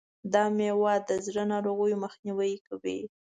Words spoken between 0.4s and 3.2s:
مېوه د زړه ناروغیو مخنیوی کوي.